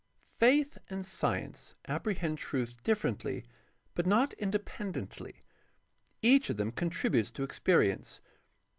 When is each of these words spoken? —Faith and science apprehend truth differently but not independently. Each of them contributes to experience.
—Faith 0.39 0.79
and 0.89 1.05
science 1.05 1.75
apprehend 1.87 2.39
truth 2.39 2.75
differently 2.81 3.45
but 3.93 4.07
not 4.07 4.33
independently. 4.33 5.41
Each 6.23 6.49
of 6.49 6.57
them 6.57 6.71
contributes 6.71 7.29
to 7.29 7.43
experience. 7.43 8.19